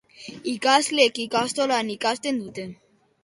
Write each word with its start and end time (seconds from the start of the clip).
Ikasleek 0.51 1.19
ikastolan 1.25 1.93
ikasten 1.97 2.43
dute. 2.47 2.67